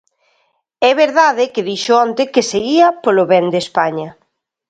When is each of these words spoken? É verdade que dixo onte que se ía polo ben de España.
É 0.89 0.91
verdade 1.03 1.51
que 1.53 1.65
dixo 1.69 1.93
onte 2.05 2.23
que 2.33 2.43
se 2.49 2.59
ía 2.77 2.89
polo 3.03 3.23
ben 3.31 3.45
de 3.53 3.59
España. 3.65 4.07